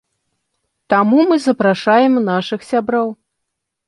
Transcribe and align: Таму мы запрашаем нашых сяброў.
Таму 0.93 1.19
мы 1.31 1.37
запрашаем 1.47 2.13
нашых 2.31 2.65
сяброў. 2.71 3.13